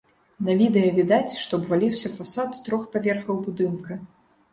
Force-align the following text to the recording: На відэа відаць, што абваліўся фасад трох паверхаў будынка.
На 0.45 0.53
відэа 0.59 0.93
відаць, 0.99 1.33
што 1.41 1.59
абваліўся 1.61 2.11
фасад 2.15 2.57
трох 2.69 2.87
паверхаў 2.97 3.35
будынка. 3.51 3.99